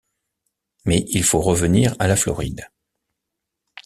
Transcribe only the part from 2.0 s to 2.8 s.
la Floride.